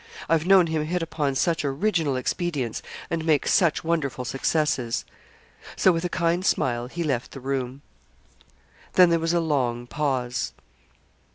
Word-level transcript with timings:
I've 0.27 0.47
known 0.47 0.65
him 0.65 0.83
hit 0.85 1.03
upon 1.03 1.35
such 1.35 1.63
original 1.63 2.15
expedients, 2.15 2.81
and 3.11 3.23
make 3.23 3.47
such 3.47 3.83
wonderful 3.83 4.25
successes.' 4.25 5.05
So 5.75 5.91
with 5.91 6.03
a 6.03 6.09
kind 6.09 6.43
smile 6.43 6.87
he 6.87 7.03
left 7.03 7.33
the 7.33 7.39
room. 7.39 7.83
Then 8.93 9.11
there 9.11 9.19
was 9.19 9.33
a 9.33 9.39
long 9.39 9.85
pause. 9.85 10.53